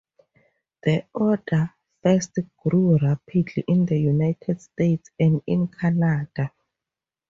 The 0.81 1.05
Order 1.13 1.75
first 2.01 2.39
grew 2.63 2.97
rapidly 2.97 3.63
in 3.67 3.85
the 3.85 3.99
United 3.99 4.59
States 4.59 5.11
and 5.19 5.43
in 5.45 5.67
Canada. 5.67 6.51